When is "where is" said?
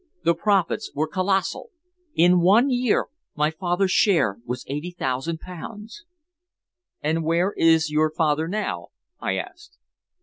7.23-7.91